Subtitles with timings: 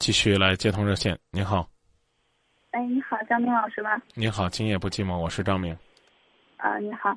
[0.00, 1.68] 继续来接通热线，您好。
[2.70, 4.00] 哎，你好，张明老师吧？
[4.14, 5.76] 你好，今夜不寂寞，我是张明。
[6.56, 7.14] 啊，你好，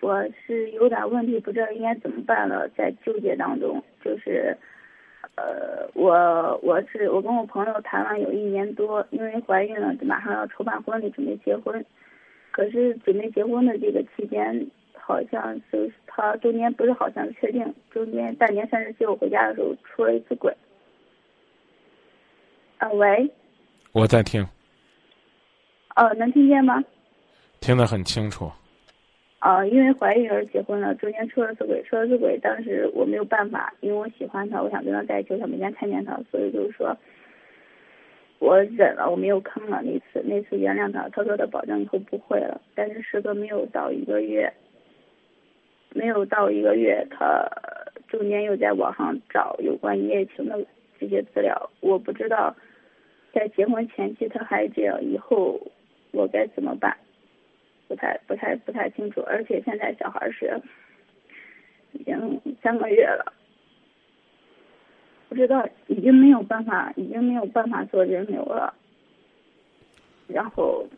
[0.00, 3.80] 我是有点问题，不知道应该怎么办了，在纠结当中。
[4.04, 4.58] 就是，
[5.36, 11.86] 呃，我我是我跟我朋友谈了有一年多，因为怀孕了，马上要筹办婚礼，准备结婚。
[12.50, 14.68] 可是准备结婚的这个期间，
[14.98, 20.52] 好像就是他中间不是好像确定，中间大年三十接我回家的时候出了一次轨。
[22.78, 23.30] 啊，喂，
[23.92, 24.46] 我在听。
[25.94, 26.82] 哦，能听见吗？
[27.60, 28.50] 听得很清楚。
[29.38, 36.94] 啊，因为怀孕而结婚了，中间出了次轨，出了次轨，当时我没有办法，因为我喜欢他，我想跟他在一起，我想每天看见他，所以就是说，
[38.40, 44.52] 我忍了，我没有坑了那次，那次原谅他，他说他保证以后不会了，但是时隔没有到一个月，
[45.94, 47.48] 没有到一个月，他
[48.08, 50.58] 中间又在网上找有关一夜情的
[50.98, 52.54] 这些资料，我不知道，
[53.32, 55.60] 在结婚前期他还这样，以后。
[56.12, 56.96] 我该怎么办？
[57.88, 59.20] 不太、不太、不太清楚。
[59.26, 60.58] 而且现在小孩是
[61.92, 63.34] 已经三个月了，
[65.28, 68.72] 不知道已经没有办法，已经没有办法做人流了。
[70.26, 70.88] 然后，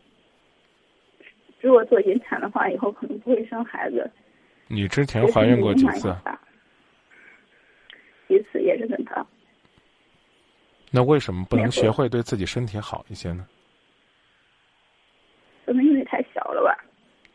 [1.59, 4.09] 如果做引产的话，以后可能不会生孩子。
[4.69, 6.15] 你之前怀孕过几次？
[8.29, 9.25] 一次也是很疼。
[10.91, 13.45] 那为什么不能学会对自己身体好一些呢？
[15.65, 16.83] 可能因为太小了吧？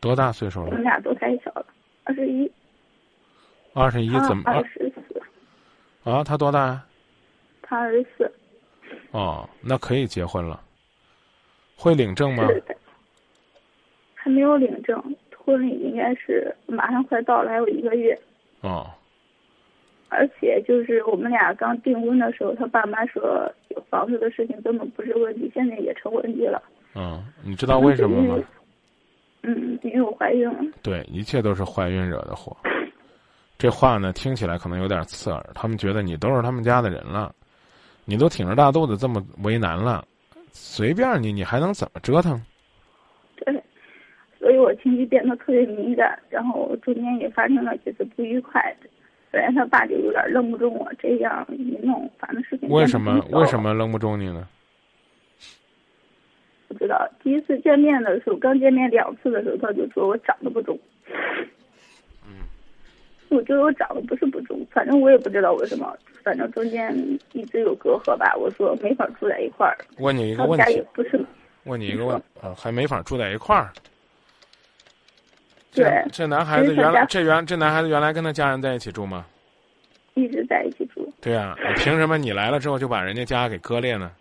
[0.01, 0.65] 多大岁数了？
[0.65, 1.65] 我们俩都太小了，
[2.03, 2.51] 二十一。
[3.73, 4.43] 二十一怎么？
[4.45, 5.23] 二十四。
[6.09, 6.83] 啊，他多大？
[7.61, 8.31] 他二十四。
[9.11, 10.61] 哦，那可以结婚了。
[11.77, 12.47] 会领证吗？
[14.13, 15.01] 还没有领证，
[15.37, 18.19] 婚礼应该是马上快到了，还有一个月。
[18.61, 18.89] 哦。
[20.09, 23.51] 而且就是我们俩刚订婚的时候，他爸妈说
[23.89, 26.61] 房子的事情根本不是问题，现在也成问题了。
[26.93, 28.43] 嗯，你知道为什么吗？
[29.43, 30.59] 嗯，因为我怀孕了。
[30.81, 32.55] 对，一切都是怀孕惹的祸。
[33.57, 35.45] 这话呢，听起来可能有点刺耳。
[35.53, 37.33] 他们觉得你都是他们家的人了，
[38.05, 40.05] 你都挺着大肚子这么为难了，
[40.51, 42.41] 随便你，你还能怎么折腾？
[43.37, 43.63] 对，
[44.39, 48.61] 所以我情绪变得特别敏感，然后中间也发生了几次不愉快
[49.35, 49.41] 的。
[49.41, 54.47] 本来他爸就有点愣不中我，这样一弄，反正事情为什么为什么愣不中你呢？
[56.69, 60.77] 不知道第一次见面的时候，刚见面两次的时候，他就说我长得不中。
[62.25, 62.47] 嗯，
[63.29, 66.95] 我觉得我长得不是不中，反正我也不知道为什么，反正中间
[67.33, 68.35] 一直有隔阂吧。
[68.37, 69.77] 我说没法住在一块儿。
[69.99, 70.65] 问你一个问题。
[70.65, 71.23] 家也不是。
[71.65, 73.71] 问你一个问啊，还没法住在一块儿。
[75.75, 76.05] 对。
[76.11, 79.25] 这男孩子原来这原这男孩子原来跟他家人在一起住吗？
[80.13, 81.11] 一直在一起住。
[81.21, 84.11] 对啊，凭什么你来了之后就把人家家给割裂呢？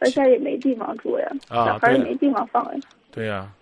[0.00, 2.80] 而且也没地方住呀，小孩也没地方放呀。
[3.10, 3.52] 对呀，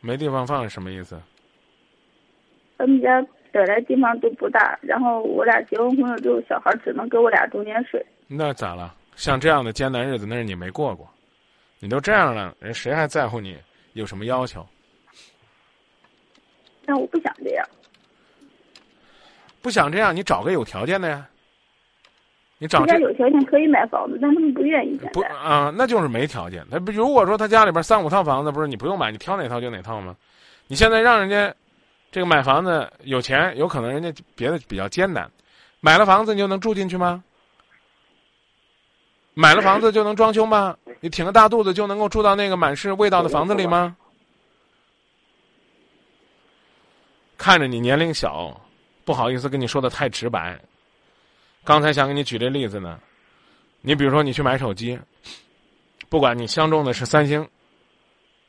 [0.00, 1.18] 没地方放是什么意思？
[2.76, 8.04] 他们家本来地方都不大，然后我俩结完婚了之后，小孩只能给我俩中间睡。
[8.26, 8.94] 那咋了？
[9.14, 11.08] 像这样的艰难日子，那是你没过过。
[11.78, 13.56] 你都这样了，人谁还在乎你？
[13.92, 14.66] 有什么要求？
[16.84, 17.66] 那我不想这样。
[19.62, 21.26] 不想这样，你找个有条件的呀。
[22.58, 24.96] 你找家有条件可以买房子，但他们不愿意。
[25.12, 26.64] 不啊，那就是没条件。
[26.70, 30.16] 他如果说他家里边三五套房子，不是你不用买，你挑哪套就哪套吗？
[30.66, 31.54] 你现在让人家
[32.10, 35.30] 这个买房子有钱，有可能人家别的比较艰难，
[35.80, 37.22] 买了房子你就能住进去吗？
[39.38, 40.74] 买了房子就能装修吗？
[41.00, 43.94] 你挺个大肚子就能够住到那个满是味道的房子里吗？
[47.36, 48.58] 看着你年龄小，
[49.04, 50.58] 不好意思跟你说的太直白。
[51.64, 52.98] 刚才想给你举这例子呢，
[53.82, 54.98] 你比如说你去买手机，
[56.08, 57.46] 不管你相中的是三星，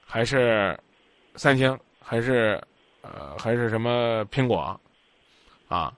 [0.05, 0.79] 还是
[1.35, 2.63] 三星，还是
[3.01, 4.79] 呃还是什么苹果，
[5.67, 5.93] 啊，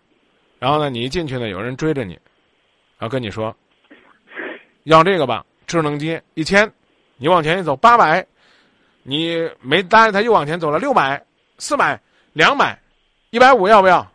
[0.58, 2.14] 然后呢你一进去呢有人追着你，
[2.98, 3.56] 然后跟你说
[4.84, 6.72] 要这个吧，智能机一千，
[7.18, 8.26] 你往前一走八百，
[9.04, 11.24] 你没答应他又往前走了六百、
[11.58, 12.00] 四百、
[12.34, 12.80] 两百、
[13.30, 14.06] 一百五要不要？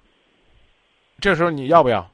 [1.21, 2.11] 这时候你要不要？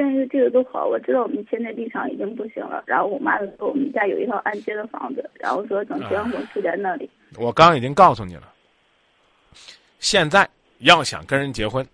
[0.00, 2.84] 但是这个都好，我知道我们现在地场已经不行了。
[2.86, 7.10] 然后我妈说我们家有一套按揭的房子，然后说等结完婚住在那里。
[7.36, 8.52] 我刚已经告诉你了，
[9.98, 10.48] 现在
[10.78, 11.84] 要想跟人结婚，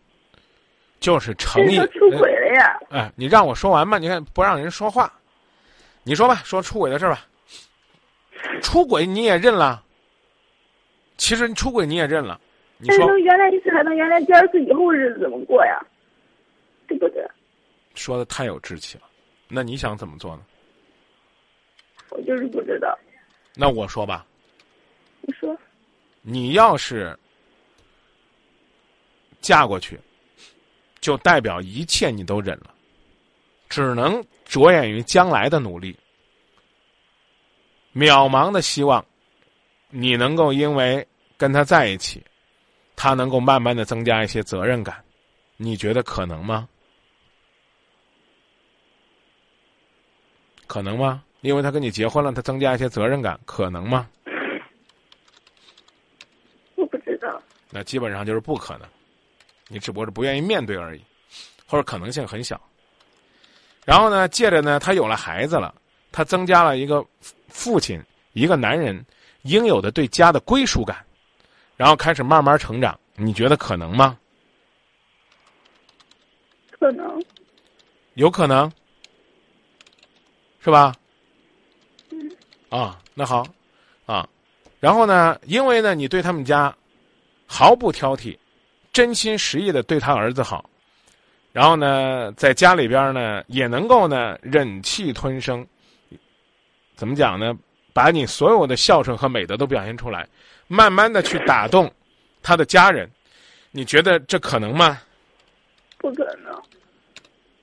[1.01, 1.77] 就是诚意。
[1.89, 2.81] 出轨了呀！
[2.91, 5.13] 哎，你让我说完吧，你看不让人说话，
[6.03, 7.27] 你说吧，说出轨的事吧。
[8.63, 9.83] 出轨你也认了，
[11.17, 12.41] 其实你出轨你也认了。
[12.79, 15.81] 你说原来一次还能原谅第二次以后日子怎么过呀？
[16.87, 17.27] 对不对？
[17.95, 19.05] 说的太有志气了，
[19.49, 20.43] 那你想怎么做呢？
[22.11, 22.97] 我就是不知道。
[23.55, 24.27] 那我说吧，
[25.23, 25.57] 你说，
[26.21, 27.17] 你要是
[29.41, 29.99] 嫁过去，
[31.05, 32.75] 就代表一切你都忍了，
[33.69, 35.95] 只能着眼于将来的努力，
[37.95, 39.05] 渺茫的希望，
[39.91, 41.07] 你能够因为
[41.37, 42.25] 跟他在一起，
[42.97, 45.05] 他能够慢慢的增加一些责任感，
[45.59, 46.67] 你觉得可能吗？
[50.67, 51.23] 可能吗？
[51.43, 54.09] 因为他跟你结婚了，他增加一些责任感，可能吗？
[56.77, 57.43] 我不知道。
[57.69, 58.89] 那基本上就是不可能，
[59.69, 61.01] 你只不过是不愿意面对而已，
[61.67, 62.61] 或者可能性很小。
[63.85, 65.75] 然后呢，借着呢，他有了孩子了，
[66.13, 67.05] 他增加了一个
[67.49, 68.03] 父亲，
[68.33, 69.05] 一个男人
[69.43, 71.05] 应有的对家的归属感，
[71.77, 72.99] 然后开始慢慢成长。
[73.17, 74.19] 你觉得可能吗？
[76.71, 77.23] 可能。
[78.15, 78.71] 有可能。
[80.61, 80.95] 是吧？
[82.11, 82.31] 嗯。
[82.71, 83.47] 啊，那好，
[84.07, 84.27] 啊，
[84.81, 85.39] 然后呢？
[85.45, 86.75] 因为呢，你对他们家
[87.47, 88.37] 毫不挑剔，
[88.95, 90.65] 真心实意的对他儿子好，
[91.53, 95.67] 然后呢，在家里边呢，也能够呢忍气吞声。
[96.95, 97.53] 怎么讲呢？
[97.93, 100.27] 把你所有的孝顺和美德都表现出来，
[100.69, 101.93] 慢慢的去打动
[102.43, 103.11] 他的家人。
[103.73, 105.03] 你觉得这可能吗？
[105.99, 106.63] 不可能。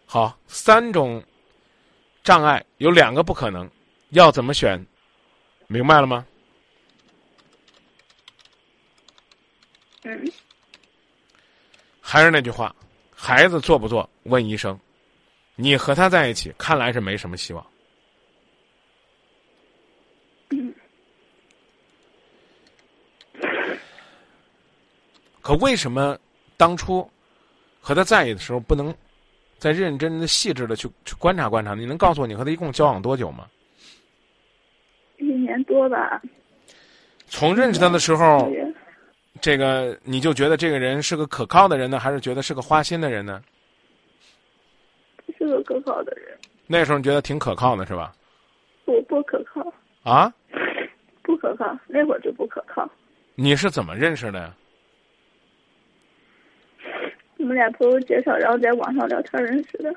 [0.05, 1.23] 好，三种。
[2.23, 3.67] 障碍有两个不可能，
[4.09, 4.85] 要怎么选？
[5.65, 6.23] 明白了吗？
[10.03, 10.31] 嗯。
[12.11, 12.75] 还是那句话，
[13.15, 14.09] 孩子做不做？
[14.23, 14.77] 问医生。
[15.55, 17.65] 你和他在一起，看来是没什么希望。
[20.49, 20.73] 嗯。
[25.39, 26.19] 可为什么
[26.57, 27.09] 当初
[27.79, 28.93] 和他在一起的时候不能？
[29.57, 33.47] 再认认真真的、细致的去去观察观察，你能告诉我你和他一共交往多久吗？
[35.17, 36.21] 一年多吧。
[37.29, 38.51] 从认识他的时候，
[39.41, 43.41] 这个你就觉得这个人是个可靠的人呢，还是觉得是个花心的人呢？
[45.38, 46.38] 是个可靠的人。
[46.67, 48.13] 那时候你觉得挺可靠的是吧？
[48.85, 49.61] 我不可靠。
[50.03, 50.31] 啊？
[51.23, 52.89] 不可靠，那会儿就不可靠。
[53.35, 54.53] 你是怎么认识的呀？
[57.38, 59.93] 我们俩朋友介绍，然后在网上聊天认识的。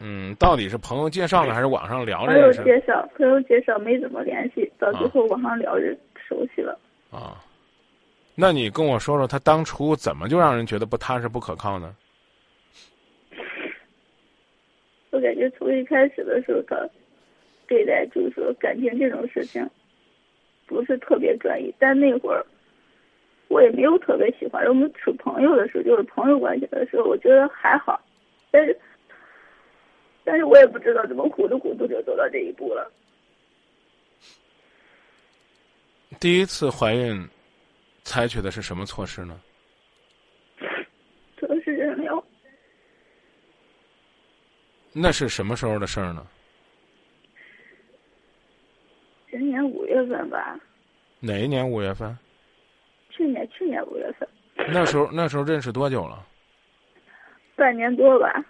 [0.00, 2.32] 嗯，到底是朋友介绍的还是网上聊的？
[2.32, 5.96] 朋友介绍，朋友介绍没怎么联系，到最后网上聊着
[6.28, 6.76] 熟悉了。
[7.10, 7.44] 啊，
[8.34, 11.94] 那你跟我说说，他当初怎么就让人觉得不踏实、不可靠呢？
[15.10, 16.76] 我感觉从一开始的时候，他
[17.66, 19.68] 对待就是说感情这种事情
[20.66, 22.44] 不是特别专一，但那会儿。
[23.48, 28.00] 我也没有特别喜欢，我们处朋友的时候，就是朋友关系的时候，我觉得还好，
[28.50, 28.80] 但是，
[30.24, 32.90] 但是我也不知道怎么糊里糊涂就走到这一步了。
[36.18, 37.28] 第一次怀孕，
[38.04, 39.40] 采取的是什么措施呢？
[41.38, 42.22] 测试人流。
[44.92, 46.26] 那是什么时候的事儿呢？
[49.30, 50.60] 今年五月份吧。
[51.20, 52.16] 哪一年五月份？
[53.10, 54.28] 去年去年五月份，
[54.68, 56.26] 那时候那时候认识多久了？
[57.54, 58.44] 半年多吧。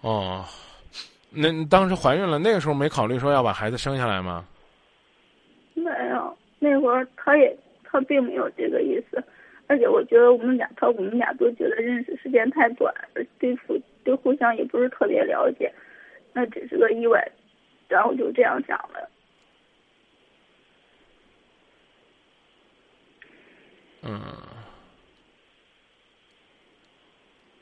[0.00, 0.44] 哦，
[1.30, 4.46] 那当时怀孕了，那个时候没考虑说要把孩子生下来吗？
[6.58, 9.22] 那会儿他也他并没有这个意思，
[9.66, 12.92] 而且我觉得我们俩他我们俩都觉得认识时间太短，
[13.38, 15.72] 对互对互相也不是特别了解，
[16.32, 17.26] 那只是个意外，
[17.88, 19.10] 然后就这样想了。
[24.02, 24.20] 嗯，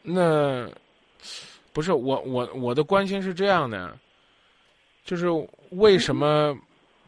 [0.03, 0.69] 那
[1.73, 3.97] 不是我我我的关心是这样的，
[5.03, 5.27] 就是
[5.71, 6.57] 为什么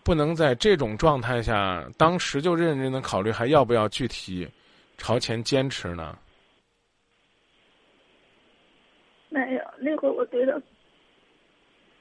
[0.08, 4.48] 不能在这种状态下，当时就认真的考虑还要不要具体
[4.96, 6.18] 朝前坚持呢？
[9.28, 10.62] 没有，那会儿我觉得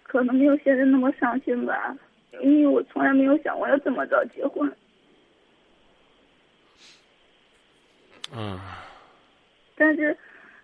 [0.03, 1.93] 可能没有现在那么伤心吧，
[2.41, 4.73] 因为我从来没有想过要这么早结婚。
[8.33, 8.57] 嗯，
[9.75, 10.17] 但是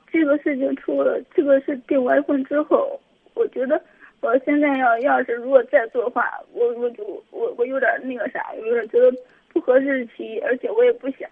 [0.09, 2.97] 这个事情出了，这个是订完婚之后，
[3.33, 3.83] 我觉得
[4.23, 9.11] 我现在要要是如果再做的话，我我就我我有点那个啥，有点觉得
[9.49, 11.29] 不合日期，而且我也不想。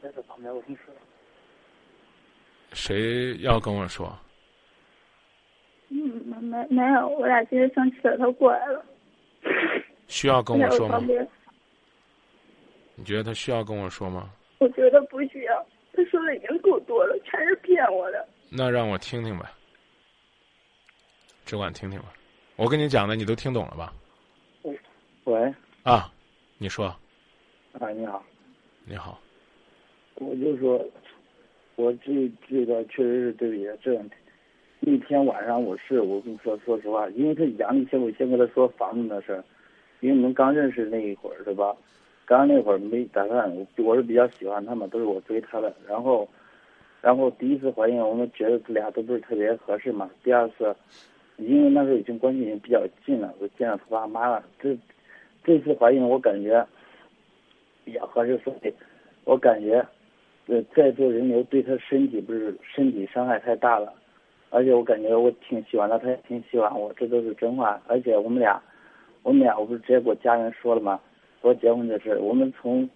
[0.00, 0.94] 在这旁边，我跟你说。
[2.72, 4.16] 谁要跟我说？
[5.88, 8.84] 嗯，没没没有，我俩今天生气了，他过来了。
[10.06, 11.00] 需要跟我说吗？
[12.94, 14.30] 你觉得他需要跟我说吗？
[14.58, 18.24] 我觉得不需要，他说的已经够多了，全是骗我的。
[18.50, 19.44] 那让我听听呗，
[21.44, 22.12] 只管听听吧。
[22.56, 23.92] 我跟你讲的，你都听懂了吧？
[25.24, 26.12] 喂，啊，
[26.58, 26.86] 你说，
[27.78, 28.22] 啊，你好，
[28.84, 29.18] 你好，
[30.16, 30.84] 我就说，
[31.76, 34.00] 我这这个确实是对不起，这
[34.80, 39.44] 那天晚上我是我跟你说，说实话，因为他杨丽先我先跟他说房子的事儿，
[40.00, 41.74] 因为我们刚认识那一会儿，对吧？
[42.26, 45.74] 刚那会儿没打算，我我是比较喜欢他嘛，都是我追他的。
[45.86, 46.28] 然后，
[47.00, 50.10] 然后第一次怀孕，我们觉得这俩都不是特别合适嘛。
[50.22, 50.74] 第二次，
[51.36, 54.44] 因为那时候已经关系已经比较近了，我见到他爸妈了。
[54.58, 54.76] 这
[55.42, 56.66] 这次怀孕，我感觉
[57.84, 58.72] 比较合适，所以
[59.24, 59.84] 我感觉
[60.46, 63.92] 呃再做人流对他身体不是身体伤害太大了。
[64.50, 67.80] 而且我感觉我挺喜欢他，他也挺喜欢我，这都是真话。
[67.88, 68.62] 而且我们俩，
[69.24, 71.00] 我们俩我不是直接给我家人说了吗？
[71.42, 72.88] 说结婚的事，我们从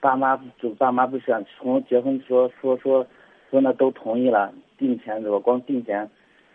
[0.00, 3.06] 爸妈就爸妈不想从结婚说说说
[3.50, 5.38] 说那都同意了，定钱对吧？
[5.38, 6.08] 光定钱，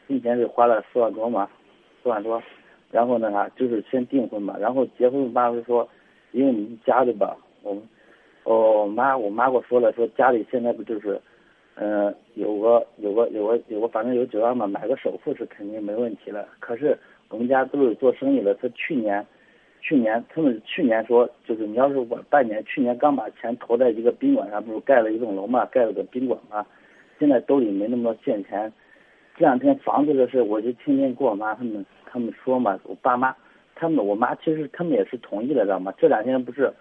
[0.07, 1.49] 定钱是花了四万多嘛，
[2.01, 2.41] 四万多。
[2.91, 5.87] 然后那啥就是先订婚嘛，然后结婚，我爸就说，
[6.31, 7.83] 因为我们家的吧，我们，
[8.43, 11.19] 我妈我妈给我说了，说家里现在不就是，
[11.75, 16.47] 嗯，有个有个有个有个反正有九万嘛，买个首付是肯定没问题了。
[16.59, 16.97] 可是
[17.29, 19.25] 我们家都是做生意的，他去年。
[19.79, 26.65] 去年他们去年说，就是你要是晚半年，去年刚把钱投在一个宾馆上，不是盖了一栋楼嘛，盖了个宾馆嘛，
[27.19, 28.73] 现在兜里没那么多现钱。
[29.37, 33.35] 这两天房子的事，我就天天跟我妈他们他们说嘛，我爸妈
[33.75, 35.93] 他们我妈其实他们也是同意的，知道吗？
[35.95, 36.73] 这两天不是，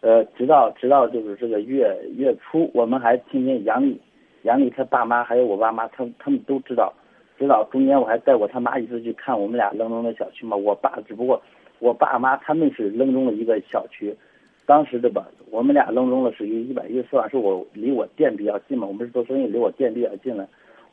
[0.00, 4.00] 呃，直到直到就是这个月月初，我们还天天杨丽
[4.44, 6.90] 杨丽他爸妈还有我爸妈，他他们都知道，
[7.38, 11.40] 知道中间我还带过他妈一次去看我们俩扔中的小区嘛，我爸只不过。
[11.78, 14.16] 我爸妈他们是扔中了一个小区，
[14.64, 20.48] 当时的吧，我们俩扔中了是一一百一十四万，是我离我店比较近嘛，我们是做生意，离我店比较近了。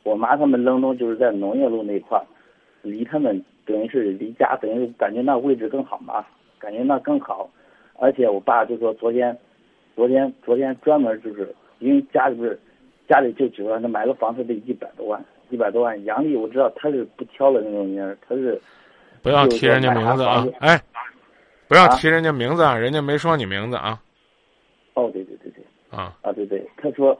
[0.06, 2.24] 我妈他们扔东就是在农业路那块儿，
[2.82, 6.24] 离他们等于是离家，等于感觉那位置更好嘛，
[6.60, 7.50] 感觉那更好。
[7.98, 9.36] 而且我爸就说昨天，
[9.96, 12.56] 昨天昨天专门就是因为家里不是，
[13.08, 16.04] 家里就指望他买个房子得一百多万，一百多万。
[16.04, 18.60] 杨丽我知道他是不挑的那种人，他是。
[19.22, 20.46] 不要提人家名字啊！
[20.60, 20.80] 哎，
[21.66, 22.76] 不要提人家名字啊！
[22.76, 24.00] 人家没说你名字啊。
[24.94, 25.64] 哦，对对对对。
[25.90, 27.18] 啊啊，对对，他说，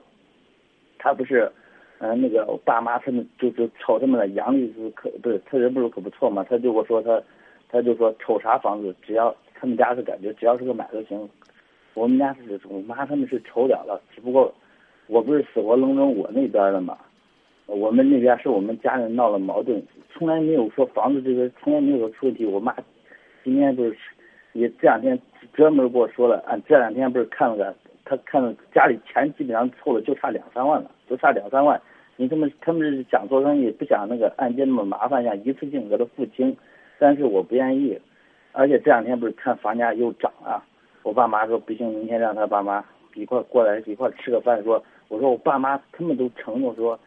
[1.00, 1.50] 他不是，
[1.98, 6.44] 嗯，那个我爸妈他们就就瞅他们的杨丽是可不是他人不是可不错嘛？
[6.48, 7.22] 他就我说他，
[7.70, 11.28] 他就说瞅啥房子，只要他们家是感觉只要是个买都行。
[11.94, 14.52] 我们家是我妈他们是瞅了了，只不过
[15.06, 16.98] 我不是死活扔扔我那边的嘛。
[17.64, 22.44] 我们那边是我们家人闹了矛盾，从来没有说房子这个从来没有说出问题。
[22.44, 22.76] 我妈
[23.42, 23.96] 今天不是
[24.52, 25.18] 也这两天
[25.54, 27.74] 专门跟我说了，俺这两天不是看了个，
[28.06, 31.78] 他看了家里钱基本上凑了就差两三万了，就差两三万。
[32.16, 36.56] 你他们他们是想做生意，不想那个按揭那么麻烦，想一次性给他付清。
[36.98, 38.00] 但是我不愿意，
[38.52, 40.64] 而且这两天不是看房价又涨了，
[41.02, 42.82] 我爸妈说不行，明天让他爸妈
[43.14, 44.62] 一块过来一块吃个饭。
[44.64, 46.98] 说我说我爸妈他们都承诺说。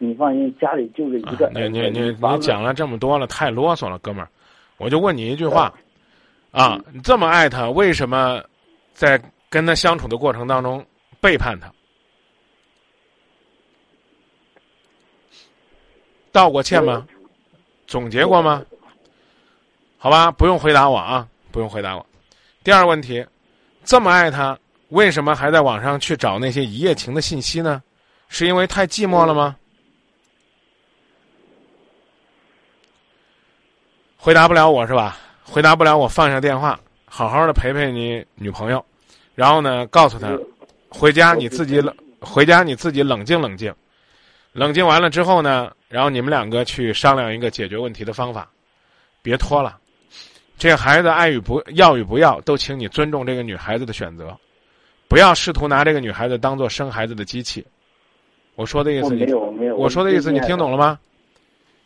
[0.00, 1.50] 你放心，家里就这一个。
[1.52, 4.28] 你你你你讲了这么多了，太啰嗦了，哥们儿。
[4.76, 5.74] 我就问你一句话，
[6.52, 8.40] 啊，你这么爱他，为什么
[8.92, 9.20] 在
[9.50, 10.84] 跟他相处的过程当中
[11.20, 11.72] 背叛他？
[16.30, 17.06] 道过歉吗？
[17.86, 18.64] 总结过吗？
[19.96, 22.06] 好吧，不用回答我啊，不用回答我。
[22.62, 23.26] 第二个问题，
[23.82, 24.56] 这么爱他，
[24.90, 27.82] 为什么还在网上去找那些一夜情的信息呢？
[28.28, 29.56] 是因为太寂寞了吗？
[34.16, 35.16] 回答不了我是吧？
[35.42, 38.84] 回答不了我放下电话，好好的陪陪你女朋友，
[39.38, 40.36] 然后呢，告诉他，
[40.88, 43.72] 回家你自己冷，回家你自己冷静冷静，
[44.52, 48.50] 冷静完了之后呢，然后你们两个去商量一个解决问题的方法，
[49.22, 49.78] 别拖了。
[50.58, 54.36] 这孩子爱与不要与不要，都请你尊重这个女孩子的选择，
[55.06, 57.64] 不要试图拿这个女孩子当做生孩子的机器。
[58.56, 60.98] 我说的意思，没有没有，我说的意思你听懂了吗？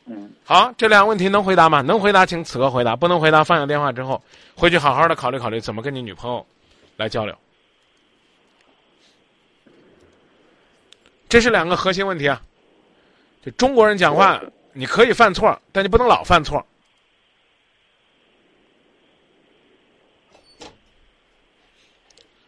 [0.06, 1.82] 嗯，好，这两个问题能回答吗？
[1.82, 4.22] 能回答，请此刻回答；不能回答，放下电话之后，
[4.56, 6.46] 回去好好的考虑考虑，怎么跟你女朋友
[7.02, 7.36] 来交流。
[11.28, 12.40] 这是两个核心问题啊。
[13.44, 14.40] 就中国人讲话，
[14.72, 16.64] 你可以犯错，但你不能老犯错。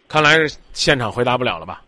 [0.07, 1.83] 看来是现场回答不了了吧？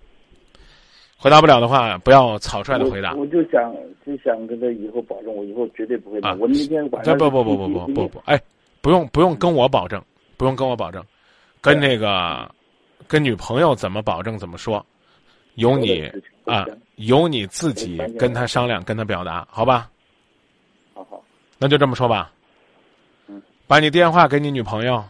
[1.16, 3.14] 回答不了的话，不要草率的回答。
[3.14, 3.72] 我就想
[4.04, 6.18] 就想跟他以后保证，我以后绝对不会。
[6.20, 8.40] 啊，我那天晚上不不不不不不不，哎，
[8.80, 10.02] 不用不用跟我保证，
[10.36, 11.04] 不用跟我保证，
[11.60, 12.52] 跟那个
[13.08, 14.84] 跟女朋友怎么保证怎么说，
[15.54, 16.10] 由你
[16.44, 19.90] 啊，由你自己跟他商量，跟他表达，好吧？
[20.94, 21.22] 好好，
[21.58, 22.32] 那就这么说吧。
[23.28, 25.04] 嗯，把你电话给你女朋友。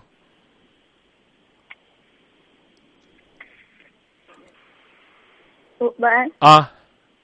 [5.78, 6.08] 喂。
[6.38, 6.72] 啊，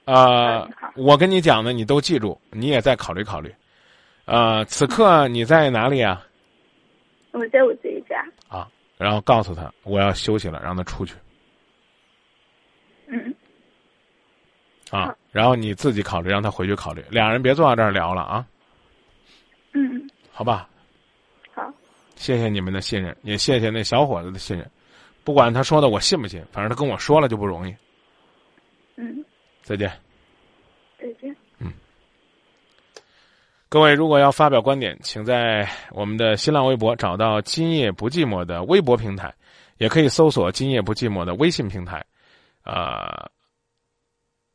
[0.05, 3.53] 呃，我跟你讲的，你都记住，你也再考虑考虑。
[4.25, 6.25] 呃，此刻你在哪里啊？
[7.31, 8.23] 我在我自己家。
[8.47, 11.13] 啊，然后告诉他我要休息了，让他出去。
[13.07, 13.33] 嗯。
[14.91, 18.45] 啊，然后你自己考虑，让他回去考虑，俩人别坐在这儿聊了啊。
[19.73, 20.09] 嗯。
[20.31, 20.69] 好吧。
[21.53, 21.73] 好。
[22.15, 24.69] 谢谢你们的信任，也谢谢那小伙子的信任。
[25.23, 27.75] 不管他说的我信不信，反正他跟我说了就不容易。
[28.95, 29.25] 嗯。
[29.63, 29.91] 再见。
[30.99, 31.35] 再见。
[33.73, 39.33] 各位，如果要发表观点，请在我们的新浪微博找到“今夜不寂寞”的微博平台，
[39.79, 42.05] 也可以搜索“今夜不寂寞”的微信平台。
[42.65, 43.31] 呃，“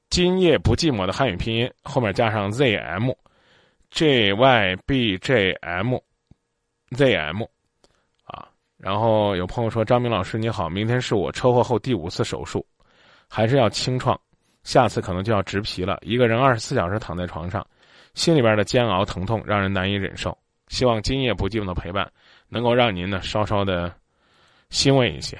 [0.08, 7.44] 今夜不寂寞”的汉语拼音后面加上 “zm”，j y b j m，zm。
[8.22, 12.64] 啊，然后有朋友说：“张明老师你好，明天是我车祸后第五次手术，
[13.28, 14.16] 还是要清创，
[14.62, 15.98] 下次可能就要植皮了。
[16.02, 17.66] 一个人二十四小时躺在床上。”
[18.18, 20.36] 心里边的煎熬、疼痛让人难以忍受。
[20.66, 22.10] 希望今夜不寂寞的陪伴，
[22.48, 23.94] 能够让您呢稍稍的
[24.70, 25.38] 欣慰一些。